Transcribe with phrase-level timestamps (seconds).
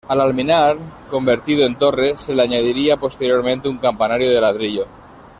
[0.07, 0.75] Al alminar,
[1.11, 4.87] convertido en torre, se le añadiría posteriormente un campanario de ladrillo.